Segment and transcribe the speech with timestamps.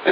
[0.00, 0.04] วั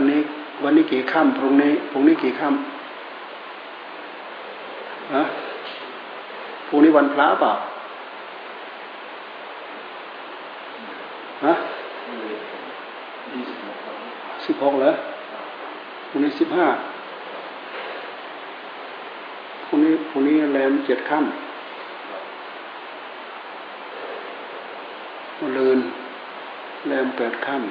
[0.00, 0.20] นนี้
[0.64, 5.22] วันนี้กี่ค่ำพรุ่งนี้พรุ่งนี้กี่ค่ำฮะ
[6.68, 7.52] พรุ่งนี้วันพระเปล่า
[11.44, 11.54] ฮะ
[14.46, 14.90] สิบหกเหรอ
[16.08, 16.66] พรุ่งนี้สิบห้า
[19.64, 21.51] พรุ่งนี้พรุ่งนี้แรมเจ็ดค่ำ
[25.42, 25.78] วันลืน
[26.86, 27.62] แรมแปดค่ำ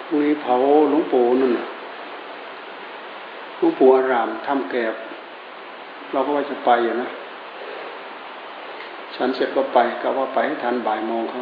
[0.00, 0.54] พรุ่งนี้เผา
[0.90, 1.52] หลวงปู่นั่น
[3.56, 4.94] หลวงปู่อารามทำแกบ
[6.12, 7.08] เราก็ว่าจะไปอยู่นะ
[9.14, 11.40] ฉันเสร็จก็ไปก็ว่าไปให้ทันบ่ายโมงเขา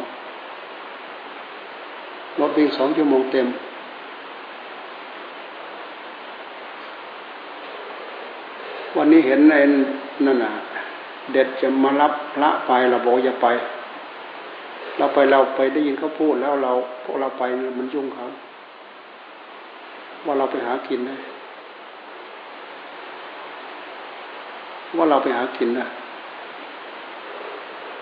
[2.39, 3.47] รถวิ่งสองชั่วโมงเต็ม
[8.97, 9.55] วันนี้เห็นใน
[10.25, 10.51] นั่นน่ะ
[11.31, 13.47] เด็ดจะมารับพระไปเราบอกอย่าไป
[14.97, 16.71] เราไปเราไปได้ยินเขาพูดแล้วเรา
[17.03, 17.43] พวกเราไป
[17.79, 18.25] มันยุ่งเขา
[20.25, 21.15] ว่าเราไปหากินได้
[24.97, 25.87] ว่าเราไปหากินนะ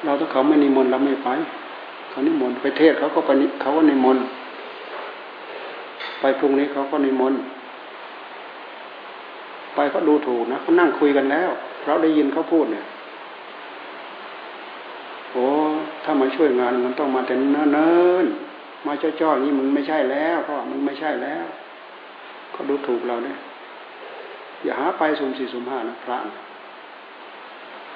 [0.04, 1.30] เราถ้าเขาไม่นิมนต์เราไม่ไป
[2.10, 4.24] เขานิมนต์ไปเทศเขาก็ไปเขาก็นิมนต์
[6.20, 7.40] ไปพรุ่งนี้เขาก็นิมนต์
[9.76, 11.50] ไปเขาดูถูกนะเขานั่งคุยกันแล้ว
[11.86, 12.86] เราได้ยินเขาพูดเนี่ย
[15.32, 15.48] โอ้
[16.04, 17.66] ถ้ามาช่วยงานมันต้องมาแต่เนิ่
[18.24, 21.46] นๆมาจ้อๆนี้มันไม่ใช่แล้วเพราะมันไม่ใช่แล้ว
[22.52, 23.38] เขาดูถูกเราเนี่ย
[24.64, 26.44] อย่าหาไปสุ่มสี่สุ่มห้านะพระนะ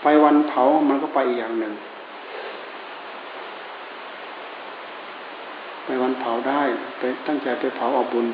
[0.01, 1.73] ไปวันเผามันก็ไปอีกอย่างหนึ่ง
[5.85, 6.61] ไปวันเผาได้
[6.99, 8.27] ไปตั้งใจไปเผาเอาบุญ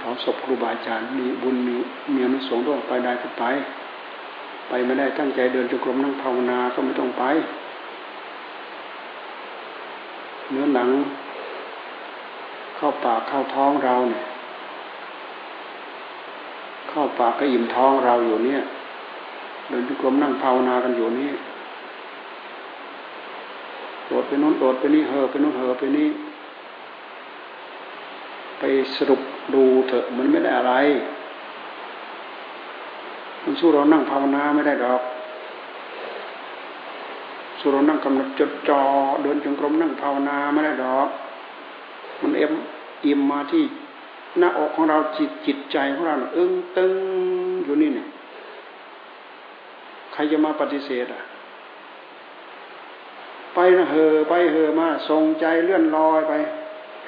[0.00, 1.74] เผาศพครูบาอาจารย์มีบุญมี
[2.14, 3.44] มีอนุสงส์ด้วยไปได้ก็ไป
[4.68, 7.24] ไปไม่ได้ตั้งใจเดินจุกรมนั่งภาวนาก็ไม่ต้องไป
[10.50, 10.88] เนื้อหนัง
[12.76, 14.24] เข้าปากเข้าท้องเราเนี่ย
[16.88, 18.60] เข้าปากก็อิ่มท้องเราอยู่เนี่ย
[19.68, 21.30] เดินจุกรมนั่งภาวนากันอยู่นี่
[24.06, 26.08] โดดไปโน้นโดดไปนี่เหอไปโน้นเหอไปนี่
[28.60, 28.64] ไป
[28.96, 29.20] สรุป
[29.54, 30.72] ดูเถอะมันไม่ได้อะไร
[33.44, 35.02] มันสู้เรานั่งภาวนาไม่ได้ดอก
[37.58, 38.80] สู้เรานั่งกำหนดจดจอ่อ
[39.22, 41.08] เดินจงกรมนั่งภาวนาไม่ได้ดอก
[42.22, 42.52] มันเอ็ม
[43.04, 43.64] อิ่มมาที่
[44.38, 46.94] หน้าอกของเราจิตจิตใจของเราอึ้งตึง
[47.64, 48.08] อยู่นี่เนี่ย
[50.12, 51.22] ใครจะมาปฏิเสธอะ
[53.54, 56.32] ไปนะเหอไปเหอมาทรงใจเลื่อนลอยไป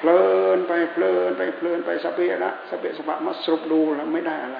[0.03, 0.25] เพลิ
[0.55, 4.59] นไปเพลินไปเพลินไปสเปะละสเปะสปะมาสรุปดูแล้วไม่ได้อะไร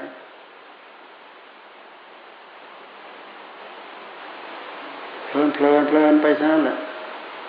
[5.27, 6.77] เพลินเพลินเพลินไปซะนั่นแหละ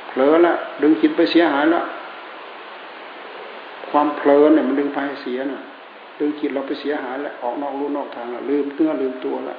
[0.09, 1.85] เผลอละดึงจิตไปเสียหายล้ว
[3.91, 5.63] ความเพลินเนี่ยมันดึงไปเสียน่ะ
[6.19, 9.57] ดึงจิตเราไปเสียหายล้วออกนอกรูนอกทางละลืมเนื้อลืมตัวละ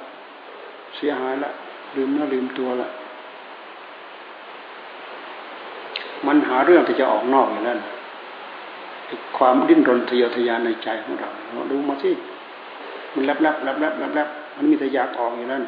[0.97, 1.51] เสียหายละ
[1.95, 2.89] ลืมเนื้อลืมตัวละ
[6.27, 7.81] มันหาเรื่องที่จะออกนอกอย่างนั้น
[9.37, 12.11] ความดิ้นรนทะเยอทะยานในใจของเราเราดูมาสิ
[13.13, 15.63] มันแลบแลบแลบแลบแลบแลบมันมีแต่อยากออกอย่างนั้น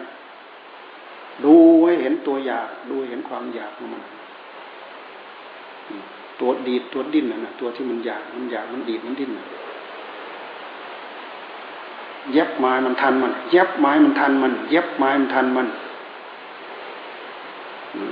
[1.44, 1.53] ดู
[1.86, 4.02] ให้เห็นตัวอยากดูเห็นความอยากของมัน
[6.40, 9.31] ตัวดีดตัวดิ้นนะตัวที่มันอยากมันอยากมันดีดมันดิ้น
[12.34, 15.68] เย็บไม้มันทันมันเย็บไม้มันทันมันเย็บไม้มันทันมัน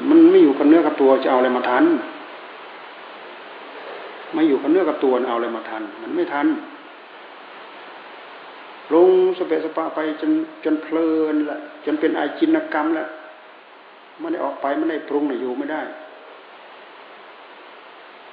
[0.09, 1.84] มันไม่อยู่กับเนื้อกับตัวจะเอาอะไรมาทัน
[4.35, 6.47] ไม่อยู่กับเนื้อกับตัวเอาอะไรมาทัน มันไม่ทัน
[8.94, 10.31] ลงสเปสปาไปจน
[10.63, 13.09] จนเพลินละจนเป็นอาจินกรรมล้ว
[14.19, 15.81] ไม่ได้ออกไปไม่ได้ปรุงอยู่ไม่ได้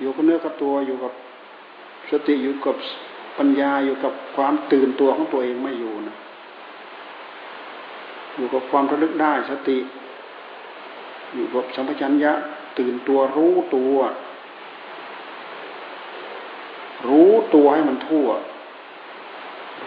[0.01, 1.13] อยู่กับเนื้อกับตัวอยู่กับ
[2.11, 2.77] สติอยู่กับ
[3.39, 6.17] ปัญญาอยู่กับความตื่นตัวของตัวเองไม่อยู่นะ
[8.37, 9.79] อยู่กับความระลึกได้สติ
[11.35, 12.33] อยู่กับสัมปชัญญะ
[12.79, 13.97] ตื่นตัวรู้ตัว
[17.09, 18.29] รู้ตัวให้มันทั่ว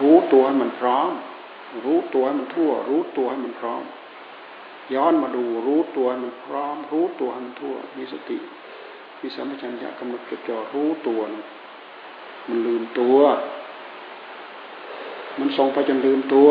[0.00, 1.10] รู้ตัวให้มันพร้อม
[1.84, 3.82] รู้ตัวให้มันทั่ว รู้ตัวให้มันพร้อม
[4.94, 8.38] ย้อนมาดูรู้ตัวให้มันพร้อม รู้ตัวให้มันทั่ว มีสติ
[9.20, 11.46] มีสัมปชัญญะกำหนดจดจ่อรู้ตัวนะ
[12.48, 13.18] มันลืมตัว
[15.38, 16.50] มันส่งไปจนลืมตัว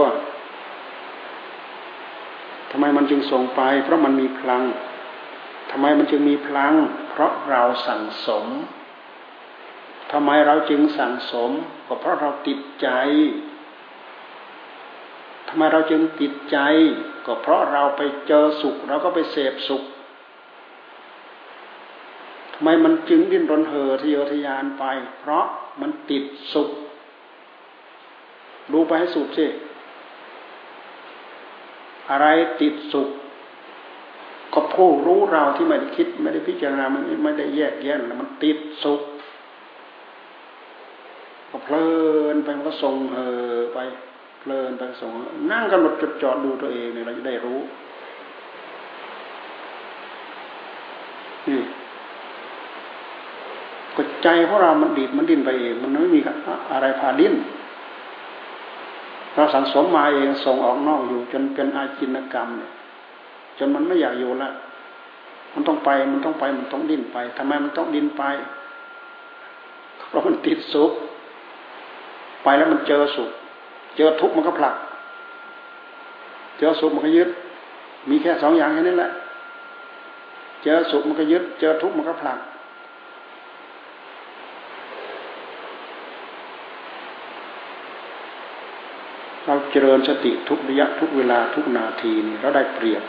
[2.71, 4.63] ทำไมมันจึงส่งไป เพราะมันมีพลัง
[5.71, 6.73] ทำไมมันจึงมีพลัง
[7.09, 8.45] เพราะเราสั่งสม
[10.17, 11.51] ทำไมเราจึงสั่งสม
[11.88, 12.88] ก็เพราะเราติดใจ
[15.47, 16.57] ทำไมเราจึงติดใจ
[17.25, 19.83] ก็เพราะเราไปเจอสุข เราก็ไปเสพสุข
[22.53, 24.83] ทำไมมันจึงดิ้นรนเห่อทะเยอทะยานไป
[25.19, 25.45] เพราะ
[25.81, 26.23] มันติด
[26.53, 26.69] สุข
[28.71, 29.47] ดูไปให้สุดสิ
[32.09, 32.27] อะไร
[32.62, 33.09] ติดสุข
[34.53, 39.01] ก็ผู้รู้เราที่ไม่ได้คิด ไม่ได้พิจารณาไม่ไม่ได้แยกแยะมันติดสุข
[41.56, 41.88] ก็เพลิ
[42.34, 43.80] นไปมันก็ส่งเห่อไป
[44.42, 45.12] เพลินไปส่ง
[45.52, 47.60] นั่งกำหนดจดจ่อดูตัวเองเนี่ยเราจะได้รู้
[51.48, 51.62] นี่
[53.96, 56.19] ก็ใจของเรามันดีดมันดิ้นไปเอง มันไม่มี
[56.72, 57.34] อะไรพาดิ้น
[59.36, 62.72] เราสังสมมาเองส่งออกนอกอยู่ จนเป็นอาจินกรรมเนี่ย
[63.58, 64.50] จนมันไม่อยากอยู่ละ
[65.54, 68.24] มันต้องไปมันต้องไปมันต้องดิ้นไปทำไมมันต้องดิ้นไป
[70.08, 70.92] เพราะมันติดสุข
[72.45, 73.30] ไปแล้วมันเจอสุข
[73.97, 74.75] เจอทุกข์มันก็ผลัก
[76.57, 77.30] เจอสุขมันก็ยึด
[78.09, 79.12] มีแค่สองอย่างแค่นี้แหละ
[80.63, 82.39] เจอสุขมันก็ยึด เจอทุกข์มันก็ผลัก
[89.45, 93.03] เราเจริญสติทุกระยะทุกเวลาทุกนาทีนี่เราได้เปรียบ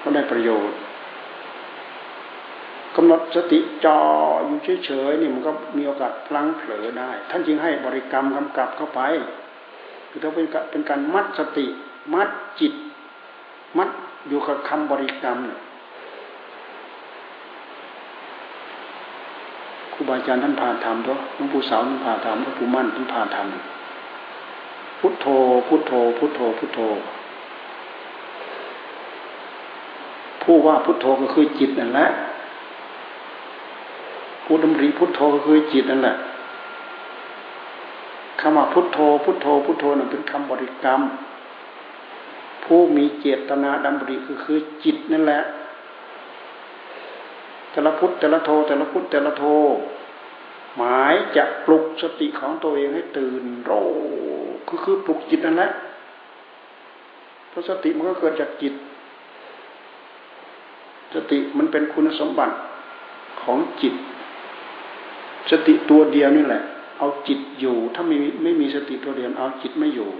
[0.00, 0.76] เราได้ประโยชน์
[2.96, 3.98] กำหนดสติจอ
[4.46, 9.00] อยู่เฉยๆนี่มันก็มีโอกาสพลั้งเผลอได้ ท่านจึงให้บริกรรมกำกับเข้าไป
[10.10, 11.66] คือต้องเป็นเป็นการมัดสติ
[12.14, 12.28] มัด
[12.60, 12.74] จิต
[13.78, 13.88] มัด
[14.28, 15.60] อยู่กับคำบริกรรมเนี่ย
[19.92, 25.26] ครูบาอาจารย์ท่านพาทำตัวหลวงปู่สาวท่านพาทำหลวงปู่มั่นท่านพาทำพุทโธ
[25.68, 26.80] พุทโธ พุทโธ พุทโธ
[30.42, 32.08] ผู้ว่าพุทโธก็คือจิตนั่นแหละ
[34.50, 36.16] ผู้ดำริพุทโธคือจิตนั่นแหละ
[38.40, 41.00] คำว่าพุทโธ พุทโธ พุทโธนั่นเป็นคำบริกรรม
[42.64, 45.42] ผู้มีเจตนาดำริคือคือจิตนั่นแหละ
[47.70, 49.44] แต่ละพุทแต่ละโธแต่ละพุทแต่ละโธ
[50.76, 53.72] หมายจะปลุกสติของตัวเองให้ตื่นโร
[54.66, 55.70] คือคือปลุกจิตนั่นแหละ
[57.48, 58.74] เพราะสติมันก็เกิดจากจิต
[61.14, 62.54] สติมันเป็นคุณสมบัติ
[63.42, 63.94] ของจิต
[65.50, 66.62] สติตัวเดียวนี่แหละ
[66.98, 70.10] เอาจิตอยู่ ถ้าไม่ไม่มีสติตัวเดียวเอาจิตไม่อยู่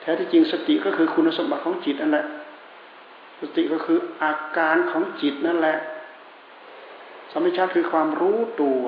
[0.00, 2.26] แท้ที่จริงสติก็คือคุณสมบัติของจิตนั่นแหละ
[3.40, 5.76] สติก็คืออาการของจิตนั่นแหละ
[7.32, 8.82] สมิชาคือความรู้ตัว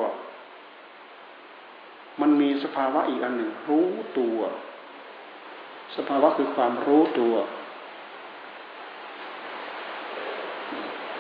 [2.21, 3.89] มันมีสภาวะอีกอันหนึ่ง รู้
[4.19, 4.39] ตัว
[5.97, 7.35] สภาวะคือความรู้ตัว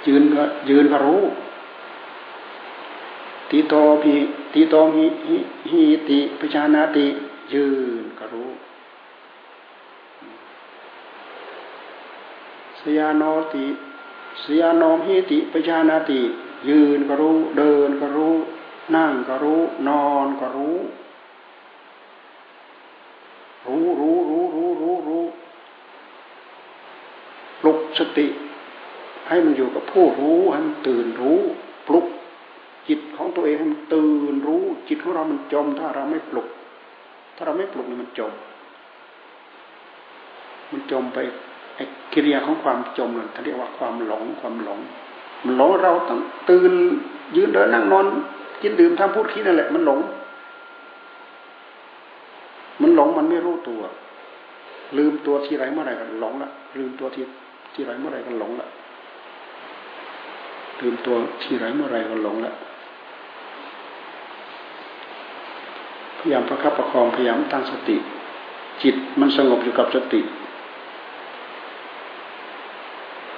[0.06, 1.22] ยืนก็ยืนก็รู้
[3.54, 4.14] ติโตมี
[4.52, 5.04] ติโตมี
[5.70, 7.06] หิติปิชานาติ
[7.52, 7.66] ยื
[8.02, 8.50] นก็รู้
[12.80, 13.22] สยานโน
[13.54, 13.66] ติ
[14.42, 16.20] สยานโนหิติปิชานาติ
[16.68, 18.34] ยืนก็รู้ เดินก็รู้
[18.94, 20.76] นั่งก็รู้ นอนก็รู้
[23.66, 25.24] รู้รู้รู้รู้รู้รู้
[27.60, 28.26] ปลุกสติ
[29.28, 31.40] ให้มันอยู่กับผู้รู้ให้มันตื่นรู้
[31.88, 32.06] ปลุก
[32.88, 36.48] จิตของตัวเองให้มันตื่นรู้ จิตของเรามันจม ถ้าเราไม่ปลุก
[37.36, 38.32] ถ้าเราไม่ปลุกนี่มันจม
[40.72, 41.18] มันจมไป
[41.76, 44.80] ไอ้กิริยาของความจมนั่นเขาเรียกว่าความหลงความหลง
[45.44, 46.20] มันหลงเราต้อง
[46.50, 46.72] ตื่น
[47.36, 48.06] ยืนเดินนั่งนอน
[48.62, 49.98] กินดื่มทำพูดคิดนั่นแหละ มันหลง
[52.82, 53.82] มันหลงมันไม่รู้ตัว
[54.98, 57.24] ลืมตัวที่ไรเมื่อไรก็หลงละลืมตัวที่
[57.74, 58.68] ที่ไรเมื่อไรก็หลงละ
[60.80, 62.52] ลืมตัวที่ไรเมื่อไรก็หลงละ
[66.26, 67.96] พยายามประคับประคองพยายามตั้งสติ
[68.82, 70.20] จิตมันสงบอยู่กับสติ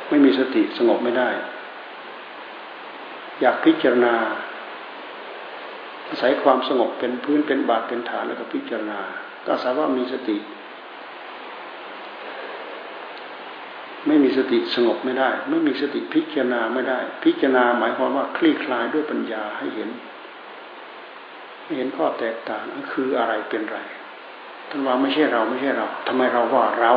[0.08, 1.28] ไม่มีสติสงบไม่ได้
[3.40, 4.14] อยากพิจารณา
[6.08, 9.00] อาศัยความสงบเป็นพื้นเป็นบาดเป็นฐานแล้วก็พิจารณา
[9.44, 10.36] ก็อาศัยว่ามีสติ
[14.06, 19.88] ไม่มีสติสงบไม่ได้ ไม่มีสติพิจารณาไม่ได้ พิจารณาหมายความว่าคลี่คลายด้วยปัญญาให้เห็น
[21.74, 23.78] เห็นข้อแตกต่างคืออะไรเป็นไร
[24.68, 26.92] ท่านว่าไม่ใช่เราไม่ใช่เราทำไมเราว่าเรา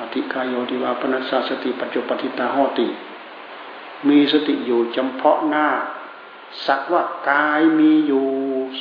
[0.00, 2.88] อธิกายโยติวาปนัสสสติปัจจุปฏิตาหอติ
[4.08, 5.66] มีสติอยู่จำเพาะหน้า
[6.66, 8.26] สักว่ากายมีอยู่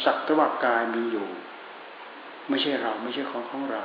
[0.04, 1.28] สักแต่ว่ากายมีอยู่
[2.48, 3.84] ไม่ใช่เราไม่ใช่ของของเรา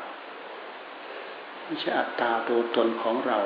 [1.65, 3.39] ไม่ใช่อัตตาตัวตนของเรา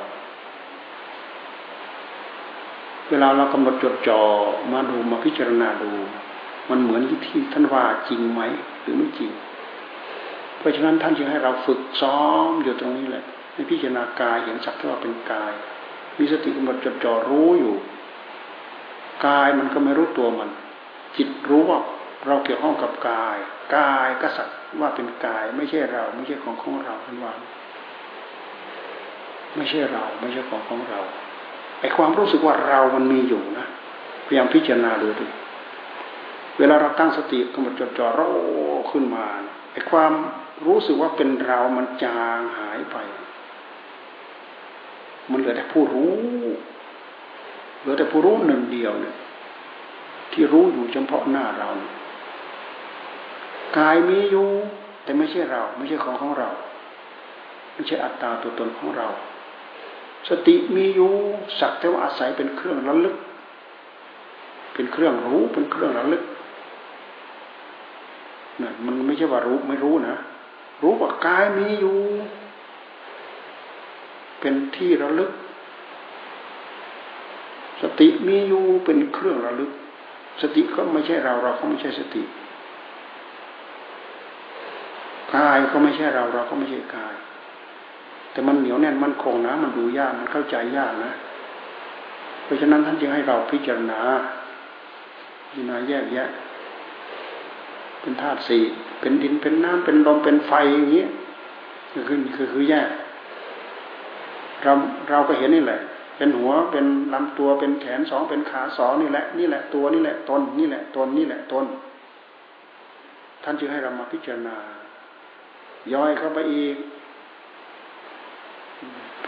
[3.10, 4.20] เวลาเรากำหนดจดจ่อ
[4.72, 5.92] มาดูมาพิจารณาดู
[6.70, 7.18] มันเหมือนที่
[7.52, 8.40] ท่านว่าจริงไหม
[8.82, 9.30] หรือไม่จริง
[10.58, 13.24] เพราะฉะนั้นท่านจึงให้เราฝึกซ้อมอยู่ตรงนี้แหละ
[13.54, 15.52] ในพิจารณากายเห็นสักว่าเป็นกาย
[16.18, 17.74] มีสติกำหนดจดจ่อรู้อยู่
[19.26, 20.50] กายมันก็ไม่รู้ตัวมัน
[21.16, 21.80] จิตรู้ว่า
[22.26, 23.36] เราเกี่ยวข้องกับกาย
[23.76, 24.48] กายก็สัก
[24.80, 27.32] ว่าเป็นกาย ไม่ใช่เรา ไม่ใช่ของของเราท่านว่า
[29.56, 31.00] ไม่ใช่เราไม่ใช่ของของเรา
[31.80, 33.66] ไอความรู้สึกว่าเรามันมีอยู่นะ
[34.26, 35.26] พยายามพิจารณาดูดิ
[36.58, 38.20] เวลาเราตั้งสติกำหนดจดจ่อร
[38.90, 39.24] ขึ้นมา
[39.72, 40.12] ไอความ
[40.66, 42.96] รู้สึกว่าเป็นเรามันจางหายไป
[45.30, 46.12] มันเหลือแต่ผู้รู้
[47.80, 49.16] เหลือแต่ผู้รู้หนึ่งเดียวเนี่ย
[50.32, 51.70] ที่รู้อยู่เฉพาะหน้าเรา
[53.78, 54.48] กายมีอยู่
[55.04, 56.50] แต่ไม่ใช่เรา ไม่ใช่ของของเรา
[57.74, 59.08] ไม่ใช่อัตตาตัวตนของเรา
[60.28, 61.12] สติมีอยู่
[61.60, 63.16] สักแต่ว่าอาศัยเป็นเครื่องระลึก
[64.74, 66.24] เป็นเครื่องรู้เป็นเครื่องระลึก
[68.62, 70.16] นั่นมันไม่ใช่ว่ารู้ไม่รู้นะ
[70.82, 71.98] รู้ว่ากายมีอยู่
[74.40, 75.30] เป็นที่ระลึก
[77.82, 79.70] สติมีอยู่เป็นเครื่องระลึก
[80.42, 82.22] สติก็ไม่ใช่เราเราก็ไม่ใช่สติ
[85.34, 87.14] กายก็ไม่ใช่เราเราก็ไม่ใช่กาย
[88.40, 91.12] แต่มันเหนียวแน่นมันคงนะ มันดูยากมันเข้าใจยากนะ
[92.44, 94.00] เพราะฉะนั้นท่านจึงให้เราพิจารณา
[95.48, 96.28] พิจารณาแยกแยะ
[98.00, 98.62] เป็นธาตุสี่
[99.00, 101.04] เป็นดินเป็นน้ำเป็นลมเป็นไฟอย่างนี้
[101.90, 102.88] คือคือคือแยก
[104.62, 104.72] เรา
[105.10, 105.80] เราก็เห็นนี่แหละ
[106.16, 111.64] เป็นหัวเป็นลำตัวเป็นแขนสองเป็นขาสองนี่แหละ นี่แหละตัวนี่แหละตนนี่แหละตนนี่แหละตน
[113.42, 114.56] ท่านจึงให้เรามาพิจารณา
[115.92, 116.76] ย่อยเข้าไปอีก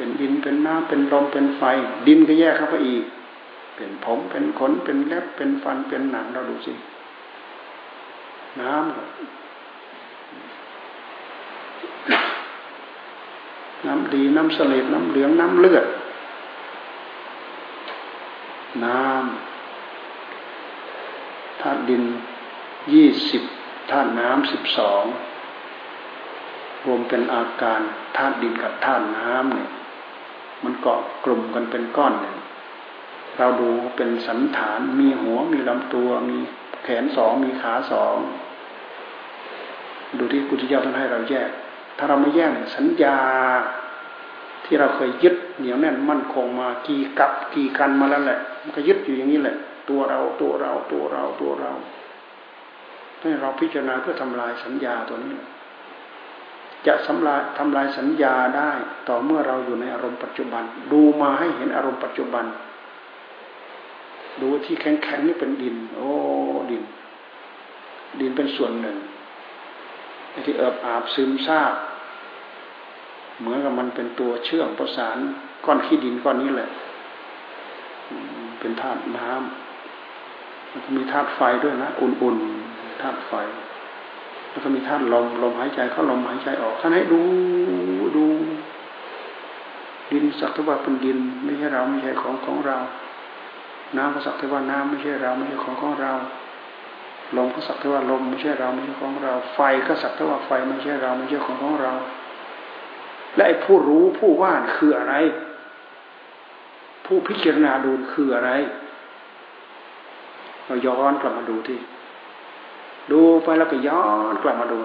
[0.03, 1.63] เป็นดินเป็นน้ำเป็นลมเป็นไฟ
[2.07, 3.05] ดินก็แยกเข้าไปอีก
[3.77, 6.73] เป็นผมเป็นขนเป็นเล็บเป็นฟันเป็นหนังเราดูสิ
[8.61, 8.83] น้ำ
[13.87, 15.87] น้ำดีน้ำเสลดน้ำเหลืองน้ำเลือด
[18.85, 22.03] น้ำธาตุดิน
[22.93, 23.43] ยี่สิบ
[23.91, 25.05] ธาตุน้ำสิบสอง
[26.85, 27.81] รวมเป็นอาการ
[28.17, 29.71] ธาตุดินกับธาตุน้ำเนี่ย
[30.65, 32.37] มันเกาะกลุ่มกันเป็นก้อนเนี่ย
[33.39, 36.39] เราดูเป็นสันฐาน มีหัว มีลำตัว มี
[36.83, 38.17] แขนสอง มีขาสอง
[40.19, 41.51] ดูที่กุฏิเจ้าท่านให้เราแยก
[41.99, 43.17] ถ้าเราไม่แยกสัญญา
[44.65, 49.57] ที่เราเคยยึดเหนียวแน่นมั่นคงมากี่กับกี่กันมาแล้วแหละ มันก็ยึดอยู่อย่างนี้แหละ
[49.89, 51.73] ตัวเราตัวเราตัวเราตัวเรา
[53.21, 55.33] ให้เราพิจารณาเพื่อทำลายสัญญาตัวนี้
[56.87, 58.71] จะทำลายทำลายสัญญาได้
[59.09, 60.63] ต่อเมื่อเราอยู่ในอารมณ์ปัจจุบัน
[60.93, 62.45] ดูมาให้เห็นอารมณ์ปัจจุบัน
[64.43, 66.11] ดูที่แข็งแข็งนี่เป็นดิน โอ้
[66.71, 66.83] ดิน
[68.21, 68.97] ดินเป็นส่วนหนึ่ง
[70.45, 71.75] ที่เอิบอาบซึมซาบ
[73.41, 75.17] เหมือนกับมันเป็นตัวเชื่อมประสาน
[75.65, 76.71] ก้อนขี้ดินก้อนนี้แหละ
[78.61, 83.33] เป็นธาตุน้ำแล้วก็มีธาตุไฟด้วยนะ อุ่นๆธาตุไฟ
[84.53, 87.21] แล้วก็มีธาตุลมลมหายใจเข้าลมหายใจออกท่านให้ดู
[88.17, 88.25] ดู
[90.11, 92.79] ดินสักทว่าเป็นดิน ไม่ใช่เราไม่ใช่ของของเรา
[93.97, 96.13] น้ำก็สักทว่าน้ำไม่ใช่เราไม่ใช่ของของเรา
[97.37, 101.93] ลมก็สักทว่าลมไม่ใช่เราไม่ใช่ของเรา ไฟก็สักทว่าไฟไม่ใช่เราไม่ใช่ของของเรา
[103.37, 105.15] และไอ้ผู้รู้ผู้ว่านคืออะไร
[107.07, 108.51] ผู้พิจารณาดูคืออะไร
[110.67, 111.79] เราย้อนกลับมาดูที่
[113.11, 114.79] ดูไปแล้วก็ย้อนกลับมาดู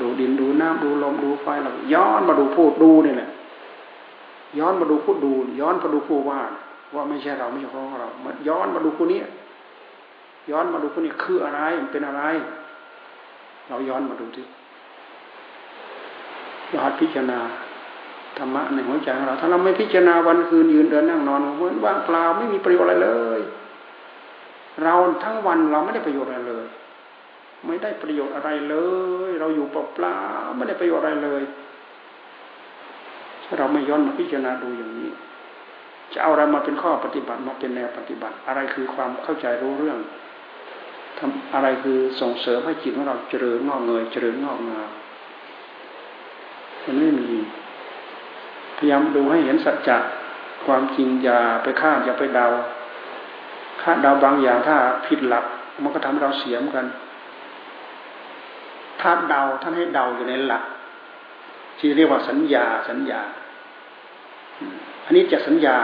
[0.00, 3.30] ดูดินดูน้ำดูลมดูไฟเราย้อนมาดูผู้ดูนี่แหละ
[4.58, 6.40] ย้อนมาดูผู้ดู ย้อนมาดูผู้ว่า
[6.94, 9.20] ว่าไม่ใช่เราไม่ใช่ของเรามาย้อนมาดูผู้นี้
[10.50, 12.22] ย้อนมาดูผู้นี้คืออะไรมันเป็นอะไร
[13.68, 14.46] เราย้อนมาดูที่
[16.68, 17.40] เราหัดพิจารณา
[18.38, 23.40] ธรรมะในหัวใจของเรา ถ้าเราไม่พิจารณาวันคืนยืนเดินนั่งนอนเหมือนว่างเปล่าไม่มีประโยชน์อะไรเลย
[24.82, 24.94] เรา
[25.24, 26.66] ทั้งวันเราไม่ได้ประโยชน์อะไรเลย
[27.66, 28.76] ไม่ได้ประโยชน์อะไรเล
[29.28, 31.42] ย เราอยู่เปล่าๆไม่ได้ประโยชน์อะไรเลย
[33.44, 35.10] ถ้าเราไม่ย้อนมาพิจารณาดูอย่างนี้
[36.12, 39.98] จะเอาอะไรมาเป็นข้อปฏิบัติมาเป็นแนวปฏิบัติ อะไรคือความเข้าใจรู้เรื่อง
[41.18, 44.90] ทำอะไรคือส่งเสริมให้จิตของเราเจริญงอกเงยเจริญงอกงาม
[46.84, 47.30] มันไม่มี
[48.76, 49.98] พยายามดูให้เห็นสัจจะ
[50.66, 54.76] ความจริงอย่าไปคาดอย่าไปเดาาดเดาบางอย่างถ้า
[55.06, 55.44] ผิดหลัก
[55.82, 56.86] มันก็ทำเราเสียมกัน
[59.00, 60.64] ถ้าเดาท่านให้เดาอยู่ในหลัก
[61.78, 63.20] ที่เรียกว่าสัญญาสัญญา
[65.04, 65.76] อันนี้จะสัญญา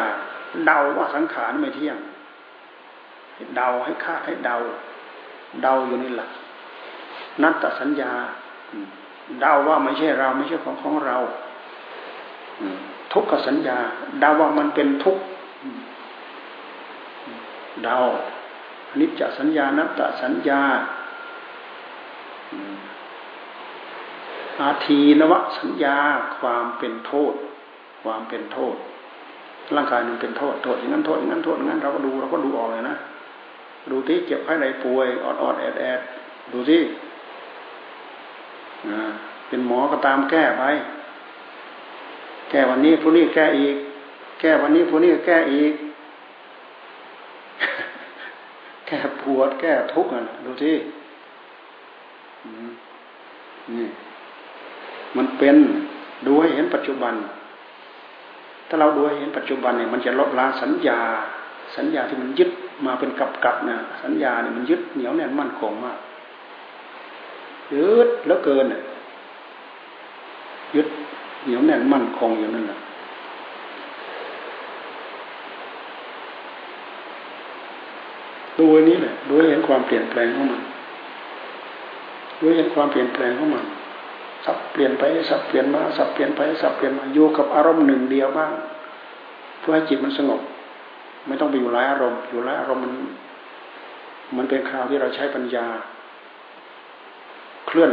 [0.66, 1.98] เดาว่าสังขารไม่เที่ยง
[3.56, 4.56] เดาให้คาดให้เดา
[5.62, 6.28] เดาอยู่ในหละ
[7.42, 8.12] นัตตสัญญา
[9.40, 11.16] เดาว่าไม่ใช่เราไม่ใช่ของของเรา
[13.12, 13.78] ทุกขสัญญา
[14.20, 15.22] เดาว่ามันเป็นทุกข์
[17.84, 17.96] เดา
[18.90, 20.60] อนิจจสัญญานัตตสัญญา
[24.60, 25.96] อาทีนวสัญญา
[26.38, 27.34] ความเป็นโทษ
[28.02, 28.76] ความเป็นโทษ
[29.76, 32.96] ร่างกายมันเป็นโทษโทษอย่างนั้นโทษอย่างนั้นโทษอย่างนั้นเราก็ดูเราก็ดูออกเลยนะ
[33.90, 36.00] ดูที่เจ็บไข้ไหนป่วยอดอดแอดแอด
[36.52, 36.82] ดูที่
[39.48, 40.64] เป็นหมอก็ตามแก้ไป
[42.50, 43.76] แก้วันนี้พรุ่งนี้แก้อีก
[44.40, 45.72] แก้วันนี้พรุ่งนี้แก้อีก
[48.86, 50.76] แก้ป วดแก้ทุกข์อะดูที่
[53.76, 53.88] นี่
[55.16, 55.56] มันเป็น
[56.26, 57.14] ดูให้เห็นปัจจุบัน
[58.68, 61.00] ถ้าเราดูให้เห็นปัจจุบันเนี่ยมันจะลดละสัญญา
[61.76, 62.50] สัญญาที่มันยึด
[62.86, 65.98] มาเป็นกับกับนะสัญญาเนี่ยมันยึดเหนียวแน่นมั่นคงมาก
[67.74, 68.64] ยึดแล้วเกิน
[70.76, 70.88] ยึด
[71.44, 72.78] เหนียวแน่นมั่นคงอยู่นั่นแหละ
[78.58, 80.62] ดูนี้แหละดูเห็นความเปลี่ยนแปลงของมัน
[82.40, 83.64] ดูเห็นความเปลี่ยนแปลงของมัน
[84.44, 88.52] สับเปลี่ยนไปสับเปลี่ยนมาสับเปลี่ยนไปสับเปลี่ยนมาอยู่กับอารมณ์หนึ่งเดียวบ้าง
[89.60, 90.40] เพื่อให้จิตมันสงบ
[91.26, 92.92] ไม่ต้องไปอยู่หลายอารมณ์ อยู่หลายอารมณ์มัน
[94.36, 95.66] มันเป็นคราวที่เราใช้ปัญญา
[97.66, 97.92] เคลื่อน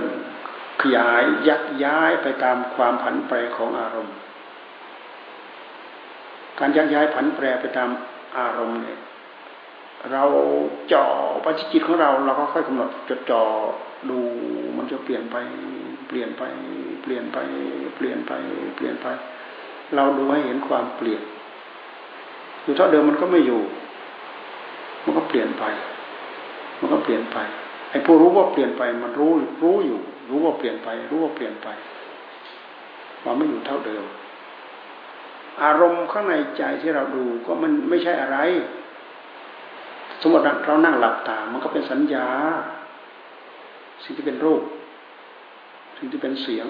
[0.81, 4.15] ขยายยักย้ายไปตามความผันแปรของอารมณ์
[6.59, 7.89] การยักย้ายผันแปรไปตาม
[8.37, 8.99] อารมณ์เนี่ย
[10.11, 10.23] เรา
[10.93, 11.05] จ่อ
[11.43, 13.43] ปัจจิตของเรา เราก็ค่อยกำหนดจดจ่อ
[14.09, 14.19] ดู
[14.77, 15.35] มันจะเปลี่ยนไป
[16.07, 16.43] เปลี่ยนไป
[17.01, 17.37] เปลี่ยนไป
[17.95, 18.31] เปลี่ยนไป
[18.75, 19.07] เปลี่ยนไป
[19.95, 21.21] เราดูให้เห็นความเปลี่ยน
[22.63, 23.61] อยู่เท่าเดิมมันก็ไม่อยู่
[25.03, 25.63] มันก็เปลี่ยนไป
[26.79, 27.37] มันก็เปลี่ยนไป
[27.89, 29.31] ไอ้ผู้รู้ว่าเปลี่ยนไป มันรู้
[29.63, 31.67] รู้อยู่ รู้ว่าเปลี่ยนไป รู้ว่าเปลี่ยนไป
[33.25, 34.03] มันไม่อยู่เท่าเดิม
[35.63, 38.37] อารมณ์ข้างในใจที่เราดูก็มันไม่ใช่อะไร
[40.21, 42.27] สมมติเรานั่งหลับตา มันก็เป็นสัญญา
[44.03, 44.61] สิ่งที่เป็นรูป
[45.97, 46.67] สิ่งที่เป็นเสียง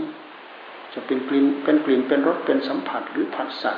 [0.94, 3.74] จะเป็นกลิ่นเป็นกลิ่นเป็นรสเป็นสัมผัสหรือผัสสะ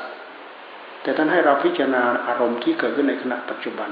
[1.02, 3.90] แต่ท่านให้เราพิจารณาอารมณ์ที่เกิดขึ้นในขณะปัจจุบัน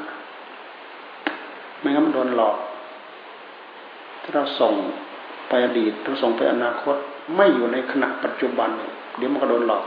[1.79, 2.57] ไม่งั้นมันโดนหลอก
[4.23, 4.73] ถ้าเราส่ง
[5.49, 6.95] ไปอดีตเราส่งไปอนาคต
[7.35, 9.85] ไม่อยู่ในขณะปัจจุบันเนี่ยเดี๋ยวมันก็โดนหลอก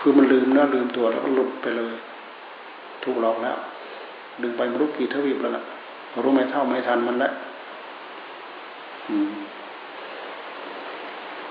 [0.00, 1.94] คือมันลืมเนื้อลืมตัวแล้วก็หลุดไปเลย
[3.04, 3.58] ถูกหลอกแล้ว
[4.42, 5.64] ดึงไปมรุกกี่ทวีปแล้วล่ะ
[6.24, 7.32] รู้ไม่เท่าไม่ทันมันแล้ว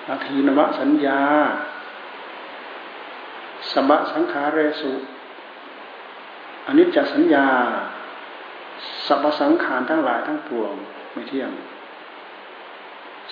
[0.10, 1.20] อาทีนวสัญญา
[3.72, 4.92] สบะสังขาเรสุ
[6.68, 7.46] อนิจจสัญญา
[9.08, 10.74] สัพสังขารทั้งหลายทั้งปวง
[11.14, 11.52] ไม่เที่ยง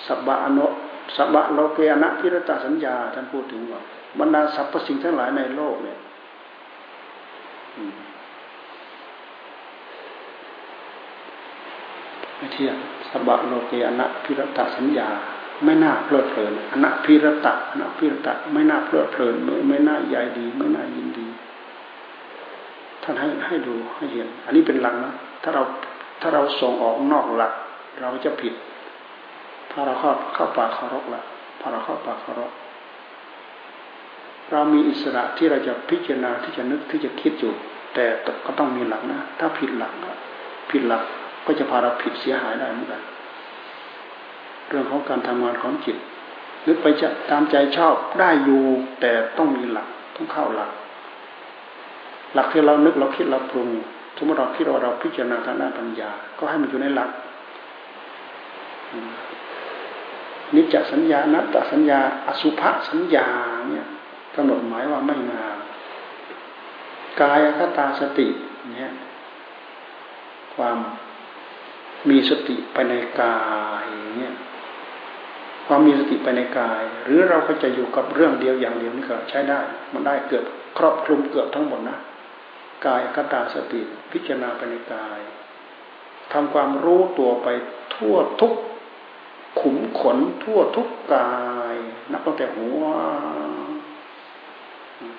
[0.06, 0.60] สับบะอน
[1.16, 3.80] สับบะโลเกอนะพิรตสัญญาท่านพูดถึงว่า
[4.18, 5.98] บรรดาสรรพสิ่งทั้งหลายในโลกเนี่ย
[12.36, 12.76] ไม่เที่ยง
[13.10, 15.08] สบะโลเกอนะพิรตสัญญา
[15.64, 21.26] ไม่น่าเพลิดเพลินอนะพิรตะอนะพิรตะไม่น่าเพลิดเพลินไม่ไม่น่าใหญ่ดี ไม่น่ายินดี
[23.02, 25.62] ท่านให้ให้ดูให้เห็น อันนี้เป็นหลักนะถ้าเรา
[26.20, 27.52] ถ้าเราส่งออกนอกหลัก
[28.00, 28.54] เราจะผิด
[29.70, 31.22] ถ้าเราเข้าเข้าป่าคารกละ
[31.60, 32.52] พอเราเข้าป่าคารก
[34.50, 37.52] เรามีอิสระที่เราจะพิจารณาที่จะนึกที่จะคิดอยู่
[37.94, 38.04] แต่
[38.46, 39.92] ก็ต้องมีหลักนะ ถ้าผิดหลัก
[40.70, 41.02] ผิดหลัก
[41.46, 43.02] ก็จะพาเราผิดเสียหายได้เหมือนกัน
[44.68, 45.96] เรื่องของการทำงานของจิต
[46.66, 48.62] นึกไปจะตามใจชอบได้อยู่
[49.00, 50.70] แต่ต้องมีหลักต้องเข้าหลัก
[52.34, 53.68] หลักที่เรานึกเราคิดเราปรุง
[54.16, 57.10] สมมติเราคิดว่าเราพิจารณาทางด้านปัญญา ก็ให้มันอยู่ในหลัก
[60.54, 63.26] นิจจสัญญานัตตสัญญา อสุภสัญญา
[63.68, 63.86] เนี่ย
[64.34, 65.58] กำหนดหมายว่าไม่งาม
[67.20, 68.28] กายคตาสติ
[68.72, 68.92] เนี่ย
[70.54, 70.76] ความ
[72.10, 73.38] มีสติไปในกา
[73.84, 74.34] ยเนี่ย
[75.66, 79.60] ความมีสติไปในกาย หรือเราก็จะอยู่กับเรื่องเดียวอย่างเดียวนี่ก็ใช้ได้
[79.92, 80.44] มันได้เกือบ
[80.78, 81.98] ครอบคลุมเกือบทั้งหมดนะ
[82.86, 83.80] กายคตาสติ
[84.12, 85.20] พิจารณาไปในกาย
[86.32, 87.48] ทำความรู้ตัวไป
[87.94, 88.52] ทั่วทุก
[89.60, 91.32] ขุมขนทั่วทุกกา
[91.74, 91.76] ย
[92.12, 92.82] นับตั้งแต่หัว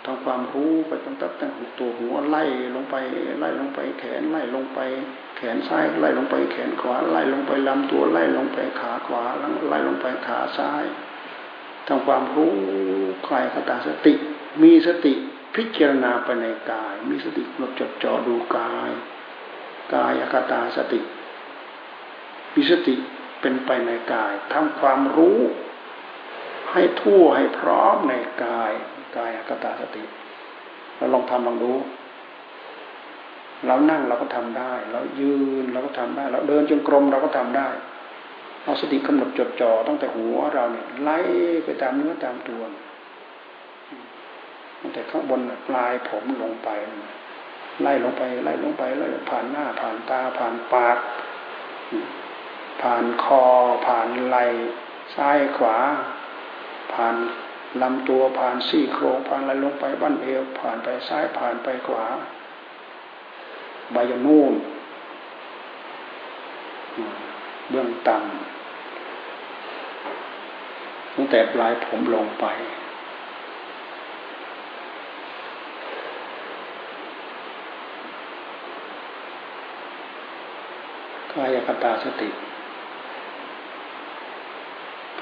[0.06, 2.44] ทำความรู้ไปตั้งแต่ตั้งตัวหัวไล่
[2.76, 2.96] ลงไป
[3.40, 4.80] ไล่ลงไปแขนไล่ลงไป
[5.38, 9.24] แขนซ้ายไล่ลงไปแขนขวาไล่ลงไปลำตัวไล่ลงไปขาขวา
[9.68, 10.86] ไล่ลงไปขาซ้าย
[11.88, 12.52] ทำความรู้
[13.28, 14.13] คลายคตาสติ
[14.63, 15.13] มีสติ
[15.56, 18.92] พิจารณาไปในกาย มีสติกำหนดจดจ่อดูกาย
[19.94, 21.00] กายอกตาสติ
[22.56, 22.96] มีสติ
[23.42, 25.40] เป็นไปในกายทำความรู้
[26.72, 28.13] ให้ทั่วให้พร้อมใน
[28.44, 28.72] กาย
[29.18, 30.04] กายอกตาสติ
[30.98, 31.74] เราลองทำลองดู
[33.66, 37.68] เรานั่งเราก็ทำได้เรายืนเราก็ทำได้ เราเดินจงกรมเราก็ทำได้
[38.64, 41.18] เอาสติกำหนดจดจ่อตั้งแต่หัวเราเนี่ยไล่
[41.66, 42.62] ไปตามเนื้อตามตัว
[44.82, 46.70] ตั้งแต่ข้างบนปลายผมลงไป
[47.82, 50.98] ไล่ลงไป ไล่ลงไปไล่ผ่านหน้า ผ่านตา ผ่านปาก
[52.82, 53.44] ผ่านคอ
[53.88, 54.46] ผ่านไหล่
[55.16, 55.78] ซ้ายขวา
[56.94, 57.16] ผ่าน
[57.82, 62.06] ลำตัวผ่านซี่โครงผ่านอะไรลงไปบั้นเอวผ่านไปซ้ายผ่านไปขวา
[63.92, 64.54] ใบยนูน
[67.70, 68.28] เบื้องต่ำ
[71.16, 72.46] ตั้งแต่ปลายผมลงไป
[81.32, 82.30] กายคตาสติ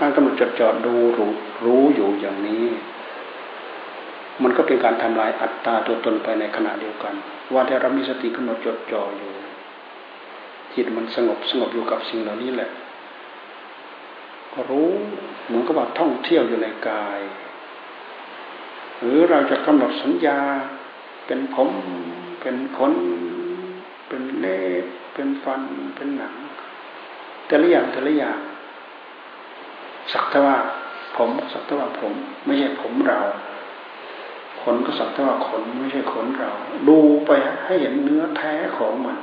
[0.05, 1.31] การกำหนดจดจ่อดูรู้
[1.65, 2.65] รู้อยู่อย่างนี้
[4.43, 7.13] มันก็เป็นการทำลายอัตตาตัวตนไปในขณะเดียวกัน
[7.53, 9.31] ว่าแต่เรามีสติกำหนดจดจ่ออยู่
[10.73, 12.69] จิตมันสงบสงบอยู่กับสิ่งเหล่านี้แหละ
[14.53, 14.89] ก็รู้
[15.45, 17.19] เหมือนกับว่าท่องเที่ยวอยู่ในกาย
[18.99, 20.39] หรือเราจะกำหนดสัญญา
[21.25, 21.69] เป็นผม
[22.41, 22.93] เป็นขน
[24.07, 25.61] เป็นเล็บเป็นฟัน
[25.95, 26.35] เป็นหนัง
[27.47, 28.39] แต่ละอย่างแต่ละอย่าง
[30.15, 30.57] สักแต่ว่า
[31.17, 32.13] ผมสักแต่ว่าผม
[32.45, 33.19] ไม่ใช่ผมเรา
[34.61, 36.51] ขนก็สักแต่ว่าขนไม่ใช่ขนเรา
[36.87, 37.31] ดูไป
[37.65, 39.17] ให้เห็นเนื้อแท้ของมัน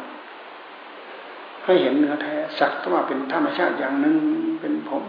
[1.65, 4.17] ให้เห็นเนื้อแท้ สักแต่ว่าเป็นธรรมชาติอย่างหนึ่ง
[4.61, 5.05] เป็นผม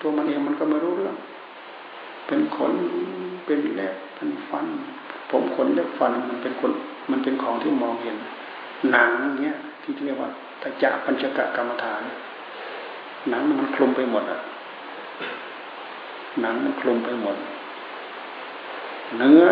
[0.00, 1.16] ตัวมันเองมันก็ไม่รู้เรื่อง
[2.26, 2.72] เป็นขน
[3.46, 4.66] เป็นเล็บเป็นฟัน
[5.30, 6.72] ผมขนเล็บฟันมันเป็นคน
[7.10, 8.16] มันเป็นของที่มองเห็น
[8.90, 10.30] หนังเนี้ยที่เรียกว่า
[10.62, 12.02] ตะจะปัญจกะกรรมฐาน
[13.30, 14.40] หนังมันคลุมไปหมดอะ
[16.40, 17.36] หนังมันคลุมไปหมด
[19.18, 19.44] เนื้อ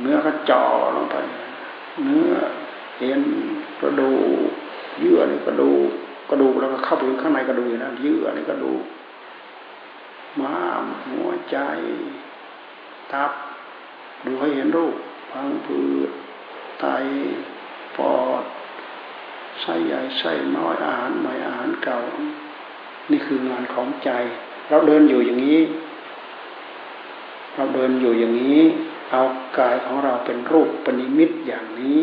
[0.00, 0.64] เนื้อก็จ่อ
[0.96, 1.16] ลงไป
[2.04, 2.32] เนื้อ
[2.98, 3.22] เอ็น
[3.80, 4.12] กระดู
[4.48, 4.50] ก
[5.00, 5.88] เยื่อนี่กระดูก
[6.30, 8.82] กระดูกแล้วก็เข้าไปข้างในกระดูกนะเยื่อนี่กระดูก
[10.40, 11.58] ม้ามหัวใจ
[13.12, 13.32] ตับ
[14.24, 14.94] ดูให้เห็นรูป
[15.30, 16.10] พังผืด
[16.80, 16.84] ไต
[17.96, 18.44] ปอด
[19.60, 21.98] ไส้ใหญ่ไส้น้อยอาหารใหม่อาหารเก่า
[23.10, 24.10] นี่คืองานของใจ
[24.68, 25.60] เราเดินอยู่อย่างนี้
[27.56, 28.60] เราเดินอยู่อย่างนี้
[29.12, 29.22] เอา
[29.58, 32.02] กายของเราเป็นรูปปณิมิตอย่างนี้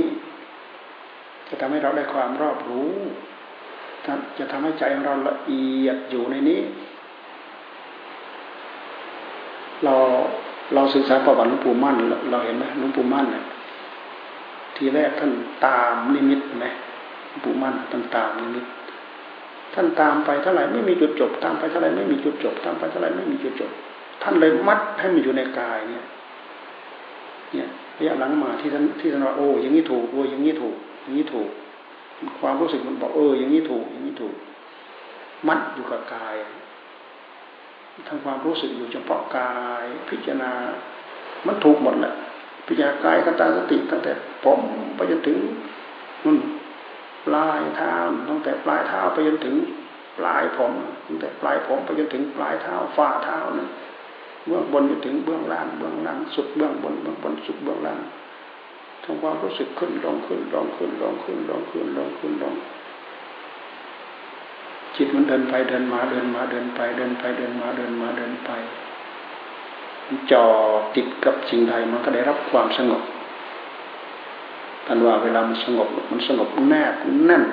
[1.48, 2.94] จะทำให้เราได้ความรอบรู้
[4.38, 6.62] จะทำให้ใจของเราละเอียดอยู่ในนี้
[9.84, 9.96] เรา
[10.74, 11.96] เราศึกษาประวัติหลวงปู่มั่น
[12.32, 13.44] เราเห็นไหมหลวงปู่มั่นเนี่ย
[14.76, 15.32] ทีแรกท่าน
[15.66, 16.68] ตามนิมิตไหม
[17.28, 18.66] หลวงปู่มั่นท่านตามนิมิต
[19.74, 23.72] ท่านตามไปเท่าไหร่ไม่มีจุดจบ ตามไปเท่าไหร่ไม่มีจุดจบ ตามไปเท่าไหร่ไม่มีจุดจบ
[24.22, 26.04] ท่านเลยมัดให้มันอยู่ในกายเนี่ย
[27.54, 31.50] เนี่ยระยะหลังมาที่ท่านที่ท่านว่าโอ้อย่างนี้ถูกโอ้อย่างนี้ถูก อย่างนี้ถูก
[32.40, 34.36] ความรู้สึกมันบอกเออ อย่างนี้ถูก อย่างนี้ถูก
[35.48, 36.36] มัดอยู่กับกาย
[38.08, 40.52] ทำความรู้สึกอยู่เฉพาะกาย พิจารณา
[41.48, 42.14] มันถูกหมดแหละ
[42.68, 44.12] พิจารณากายกตาสติตั้งแต่
[44.44, 44.60] ผม
[44.96, 45.38] ไปจนถึง
[46.26, 46.38] นั่น
[47.28, 47.96] ปลายเท้า
[48.30, 49.56] ตั้งแต่ปลายเท้าไปจนถึง
[50.20, 50.72] ปลายผม
[51.08, 53.70] ตั้งแต่ปลายผมไปจนถึงปลายเท้าฝ่าเท้านั่น
[54.46, 58.00] เบื้องบนไปถึงเบื้องล่างเบื้องล่างสุดเบื้องบนเบื้องบนสุดเบื้องล่าง
[59.04, 62.56] ทำความรู้สึกขึ้นลงขึ้นลงขึ้นลงขึ้นลงขึ้นลงขึ้นลง
[64.96, 68.50] จิตมันเดินไปเดินมาเดินมาเดินไปเดินไปเดินมาเดินมาเดินไป
[70.32, 70.46] จ่อ
[70.96, 73.02] ติดกับสิ่งใดมันก็ได้รับความสงบ
[74.88, 76.94] ตันว่าเวลามันสงบมันสงบแนบ
[77.26, 77.44] แน่น